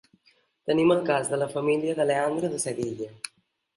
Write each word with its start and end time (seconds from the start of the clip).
Tenim 0.69 0.93
el 0.95 1.03
cas 1.09 1.29
de 1.33 1.39
la 1.41 1.49
família 1.53 1.95
de 2.01 2.09
Leandre 2.13 2.51
de 2.55 2.63
Sevilla. 2.67 3.11